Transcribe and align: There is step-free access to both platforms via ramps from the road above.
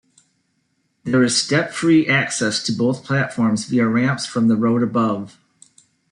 There 1.03 1.21
is 1.21 1.39
step-free 1.39 2.07
access 2.07 2.63
to 2.63 2.71
both 2.71 3.03
platforms 3.03 3.65
via 3.65 3.85
ramps 3.87 4.25
from 4.25 4.47
the 4.47 4.55
road 4.55 4.81
above. 4.81 5.37